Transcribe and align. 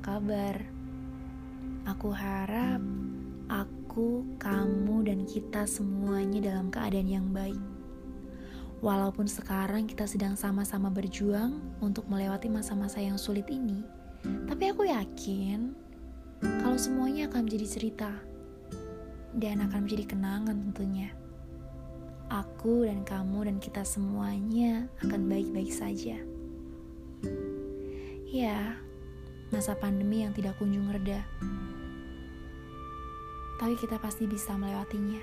kabar? 0.00 0.62
Aku 1.86 2.10
harap 2.12 2.82
aku, 3.48 4.22
kamu, 4.36 5.08
dan 5.08 5.24
kita 5.24 5.64
semuanya 5.64 6.52
dalam 6.52 6.68
keadaan 6.68 7.08
yang 7.08 7.28
baik. 7.32 7.58
Walaupun 8.78 9.26
sekarang 9.26 9.90
kita 9.90 10.06
sedang 10.06 10.38
sama-sama 10.38 10.86
berjuang 10.86 11.58
untuk 11.82 12.06
melewati 12.06 12.46
masa-masa 12.46 13.02
yang 13.02 13.18
sulit 13.18 13.48
ini, 13.50 13.82
tapi 14.46 14.70
aku 14.70 14.86
yakin 14.86 15.74
kalau 16.62 16.78
semuanya 16.78 17.26
akan 17.26 17.50
menjadi 17.50 17.66
cerita 17.66 18.12
dan 19.34 19.66
akan 19.66 19.82
menjadi 19.82 20.14
kenangan 20.14 20.56
tentunya. 20.70 21.10
Aku 22.28 22.86
dan 22.86 23.02
kamu 23.02 23.50
dan 23.50 23.56
kita 23.58 23.82
semuanya 23.82 24.86
akan 25.02 25.26
baik-baik 25.26 25.72
saja. 25.72 26.20
Ya, 28.28 28.78
masa 29.48 29.72
pandemi 29.76 30.24
yang 30.24 30.32
tidak 30.36 30.56
kunjung 30.60 30.88
reda. 30.92 31.24
Tapi 33.58 33.74
kita 33.74 33.98
pasti 33.98 34.28
bisa 34.28 34.54
melewatinya. 34.54 35.22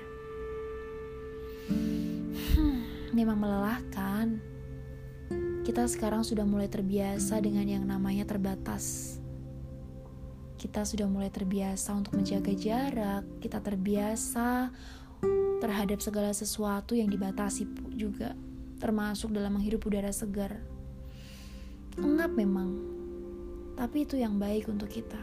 Hmm, 1.70 2.84
memang 3.16 3.38
melelahkan. 3.40 4.36
Kita 5.66 5.82
sekarang 5.88 6.22
sudah 6.22 6.46
mulai 6.46 6.70
terbiasa 6.70 7.42
dengan 7.42 7.66
yang 7.66 7.84
namanya 7.88 8.28
terbatas. 8.28 9.18
Kita 10.56 10.86
sudah 10.86 11.10
mulai 11.10 11.28
terbiasa 11.28 11.96
untuk 11.96 12.16
menjaga 12.16 12.54
jarak, 12.54 13.24
kita 13.42 13.58
terbiasa 13.58 14.70
terhadap 15.58 15.98
segala 16.04 16.30
sesuatu 16.30 16.94
yang 16.94 17.10
dibatasi 17.10 17.66
juga, 17.96 18.36
termasuk 18.78 19.32
dalam 19.32 19.58
menghirup 19.58 19.84
udara 19.88 20.12
segar. 20.12 20.60
Engap 21.96 22.36
memang, 22.36 22.95
tapi 23.76 24.08
itu 24.08 24.16
yang 24.16 24.40
baik 24.40 24.66
untuk 24.72 24.88
kita. 24.88 25.20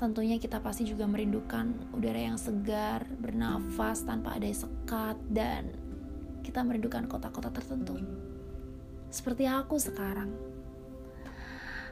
tentunya 0.00 0.40
kita 0.40 0.64
pasti 0.64 0.88
juga 0.88 1.04
merindukan 1.04 1.92
udara 1.92 2.32
yang 2.32 2.40
segar, 2.40 3.04
bernafas 3.20 4.00
tanpa 4.08 4.40
ada 4.40 4.48
sekat, 4.48 5.20
dan 5.28 5.76
kita 6.40 6.64
merindukan 6.64 7.04
kota-kota 7.04 7.52
tertentu. 7.52 8.00
Seperti 9.12 9.44
aku 9.44 9.76
sekarang. 9.76 10.32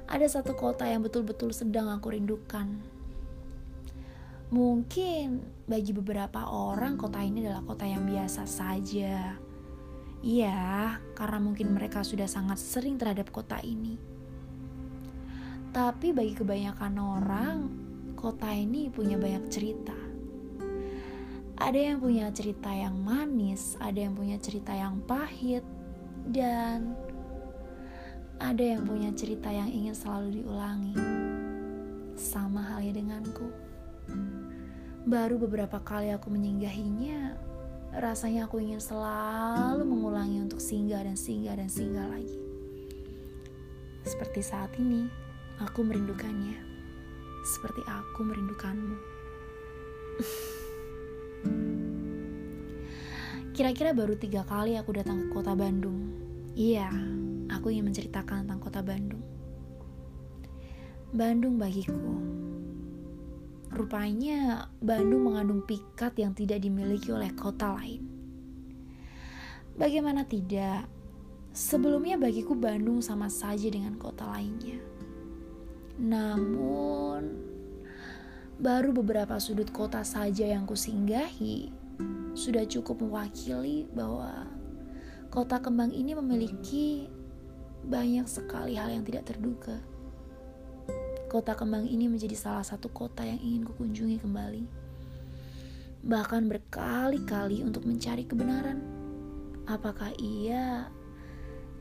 Ada 0.09 0.41
satu 0.41 0.56
kota 0.56 0.89
yang 0.89 1.05
betul-betul 1.05 1.53
sedang 1.53 1.92
aku 1.92 2.17
rindukan. 2.17 2.81
Mungkin 4.48 5.45
bagi 5.69 5.92
beberapa 5.92 6.48
orang 6.48 6.97
kota 6.97 7.20
ini 7.20 7.45
adalah 7.45 7.61
kota 7.61 7.84
yang 7.84 8.09
biasa 8.09 8.48
saja 8.48 9.36
Iya, 10.19 10.98
karena 11.14 11.38
mungkin 11.38 11.70
mereka 11.78 12.02
sudah 12.02 12.27
sangat 12.27 12.58
sering 12.58 12.98
terhadap 12.98 13.30
kota 13.30 13.62
ini. 13.62 13.94
Tapi 15.70 16.11
bagi 16.11 16.34
kebanyakan 16.34 16.94
orang, 16.98 17.56
kota 18.19 18.50
ini 18.50 18.91
punya 18.91 19.14
banyak 19.14 19.46
cerita. 19.46 19.94
Ada 21.58 21.94
yang 21.94 21.98
punya 22.02 22.30
cerita 22.34 22.70
yang 22.70 22.98
manis, 22.98 23.78
ada 23.78 23.98
yang 23.98 24.14
punya 24.19 24.42
cerita 24.42 24.74
yang 24.74 24.98
pahit, 25.06 25.62
dan 26.27 26.98
ada 28.42 28.62
yang 28.62 28.83
punya 28.86 29.14
cerita 29.14 29.50
yang 29.50 29.70
ingin 29.70 29.94
selalu 29.94 30.42
diulangi. 30.42 30.98
Sama 32.19 32.62
halnya 32.74 32.98
denganku. 32.98 33.46
Baru 35.06 35.39
beberapa 35.39 35.78
kali 35.78 36.11
aku 36.11 36.30
menyinggahinya, 36.30 37.39
Rasanya 37.97 38.44
aku 38.44 38.61
ingin 38.61 38.81
selalu 38.81 39.84
mengulangi 39.89 40.44
untuk 40.44 40.61
singgah 40.61 41.00
dan 41.00 41.17
singgah 41.17 41.56
dan 41.56 41.72
singgah 41.72 42.05
lagi. 42.05 42.36
Seperti 44.05 44.45
saat 44.45 44.68
ini, 44.77 45.08
aku 45.61 45.80
merindukannya. 45.80 46.57
Seperti 47.48 47.80
aku 47.89 48.20
merindukanmu. 48.29 48.96
Kira-kira 53.57 53.96
baru 53.96 54.14
tiga 54.14 54.45
kali 54.45 54.77
aku 54.77 54.92
datang 54.95 55.27
ke 55.27 55.35
kota 55.35 55.57
Bandung. 55.57 56.12
Iya, 56.55 56.92
aku 57.48 57.73
ingin 57.73 57.91
menceritakan 57.91 58.46
tentang 58.46 58.61
kota 58.61 58.85
Bandung. 58.85 59.24
Bandung 61.08 61.57
bagiku 61.57 62.20
Rupanya 63.68 64.73
Bandung 64.80 65.29
mengandung 65.29 65.62
pikat 65.62 66.17
yang 66.17 66.33
tidak 66.33 66.64
dimiliki 66.64 67.12
oleh 67.12 67.29
kota 67.36 67.77
lain. 67.77 68.01
Bagaimana 69.77 70.24
tidak? 70.24 70.89
Sebelumnya 71.52 72.17
bagiku 72.17 72.56
Bandung 72.56 73.05
sama 73.05 73.29
saja 73.29 73.68
dengan 73.68 73.95
kota 74.01 74.24
lainnya. 74.27 74.80
Namun 75.98 77.23
baru 78.58 78.90
beberapa 78.90 79.39
sudut 79.39 79.70
kota 79.70 80.02
saja 80.02 80.46
yang 80.46 80.67
kusinggahi 80.67 81.70
sudah 82.39 82.62
cukup 82.67 83.02
mewakili 83.02 83.86
bahwa 83.90 84.46
kota 85.30 85.58
kembang 85.58 85.90
ini 85.90 86.14
memiliki 86.14 87.11
banyak 87.83 88.27
sekali 88.27 88.79
hal 88.79 88.90
yang 88.90 89.02
tidak 89.02 89.27
terduga. 89.27 89.79
Kota 91.28 91.52
kembang 91.52 91.84
ini 91.84 92.08
menjadi 92.08 92.33
salah 92.33 92.64
satu 92.64 92.89
kota 92.89 93.20
yang 93.20 93.36
ingin 93.44 93.68
kukunjungi 93.68 94.16
kembali. 94.16 94.64
Bahkan 96.08 96.48
berkali-kali 96.48 97.61
untuk 97.61 97.84
mencari 97.84 98.24
kebenaran. 98.24 98.80
Apakah 99.68 100.08
ia 100.17 100.88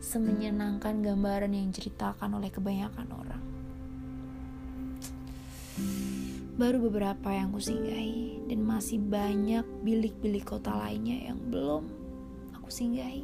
semenyenangkan 0.03 1.00
gambaran 1.00 1.56
yang 1.56 1.72
diceritakan 1.72 2.36
oleh 2.36 2.52
kebanyakan 2.52 3.07
orang? 3.07 3.44
Baru 6.59 6.84
beberapa 6.91 7.31
yang 7.31 7.56
kusinggahi 7.56 8.52
dan 8.52 8.68
masih 8.68 9.00
banyak 9.00 9.63
bilik-bilik 9.80 10.44
kota 10.44 10.75
lainnya 10.75 11.31
yang 11.31 11.40
belum 11.47 11.88
aku 12.52 12.68
singgahi. 12.68 13.24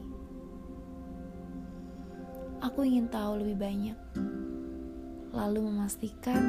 Aku 2.64 2.88
ingin 2.88 3.12
tahu 3.12 3.44
lebih 3.44 3.60
banyak 3.60 4.00
lalu 5.34 5.66
memastikan 5.66 6.42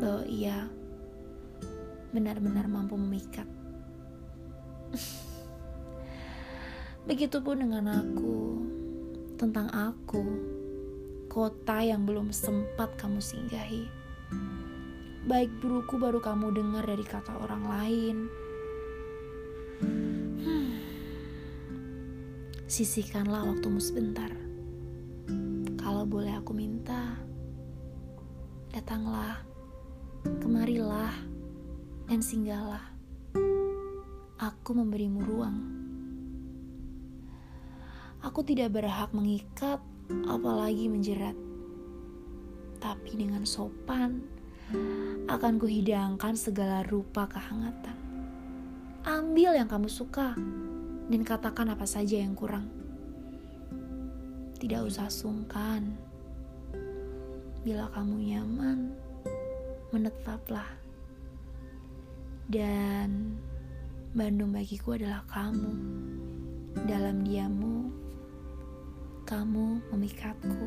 bahwa 0.00 0.24
ia 0.24 0.66
benar-benar 2.16 2.64
mampu 2.64 2.96
memikat. 2.96 3.44
Begitupun 7.08 7.68
dengan 7.68 7.92
aku, 7.92 8.64
tentang 9.36 9.68
aku, 9.68 10.24
kota 11.28 11.84
yang 11.84 12.08
belum 12.08 12.32
sempat 12.32 12.96
kamu 12.96 13.20
singgahi. 13.20 13.84
Baik 15.28 15.52
buruku 15.62 16.00
baru 16.00 16.18
kamu 16.18 16.56
dengar 16.56 16.84
dari 16.88 17.04
kata 17.04 17.36
orang 17.36 17.64
lain. 17.68 18.16
Hmm. 20.42 20.72
Sisihkanlah 22.66 23.44
waktumu 23.44 23.78
sebentar. 23.78 24.30
Kalau 25.78 26.06
boleh 26.06 26.38
aku 26.38 26.54
minta, 26.54 27.18
Datanglah, 28.72 29.36
kemarilah, 30.40 31.12
dan 32.08 32.24
singgahlah. 32.24 32.80
Aku 34.40 34.72
memberimu 34.72 35.20
ruang. 35.20 35.56
Aku 38.24 38.40
tidak 38.40 38.72
berhak 38.72 39.12
mengikat, 39.12 39.76
apalagi 40.24 40.88
menjerat. 40.88 41.36
Tapi 42.80 43.12
dengan 43.12 43.44
sopan, 43.44 44.24
akan 45.28 45.60
kuhidangkan 45.60 46.32
segala 46.32 46.80
rupa 46.88 47.28
kehangatan. 47.28 48.00
Ambil 49.04 49.52
yang 49.52 49.68
kamu 49.68 49.92
suka, 49.92 50.32
dan 51.12 51.20
katakan 51.28 51.68
apa 51.68 51.84
saja 51.84 52.16
yang 52.24 52.32
kurang. 52.32 52.72
Tidak 54.56 54.80
usah 54.80 55.12
sungkan 55.12 56.11
Bila 57.62 57.86
kamu 57.94 58.18
nyaman, 58.26 58.90
menetaplah. 59.94 60.66
Dan 62.50 63.38
Bandung 64.18 64.50
bagiku 64.50 64.98
adalah 64.98 65.22
kamu. 65.30 65.72
Dalam 66.90 67.22
diamu, 67.22 67.86
kamu 69.22 69.78
memikatku. 69.94 70.66